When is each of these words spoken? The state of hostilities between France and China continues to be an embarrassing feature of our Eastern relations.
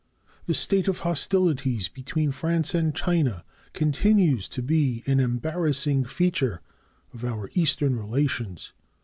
The 0.47 0.55
state 0.55 0.87
of 0.87 0.97
hostilities 0.97 1.87
between 1.87 2.31
France 2.31 2.73
and 2.73 2.95
China 2.95 3.45
continues 3.73 4.49
to 4.49 4.63
be 4.63 5.03
an 5.05 5.19
embarrassing 5.19 6.05
feature 6.05 6.59
of 7.13 7.23
our 7.23 7.51
Eastern 7.53 7.95
relations. 7.97 8.73